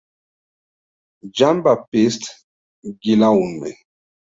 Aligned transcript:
Jean-Baptiste 1.31 2.29
Guillaume. 2.83 3.67